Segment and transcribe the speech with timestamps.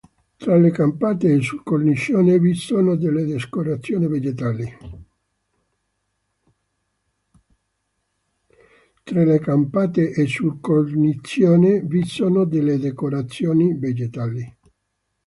[0.37, 4.75] Tra le campate e sul cornicione vi sono delle decorazioni vegetali.